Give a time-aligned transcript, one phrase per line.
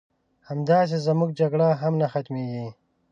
[0.49, 2.67] همداسې زمونږ جګړې هم نه ختميږي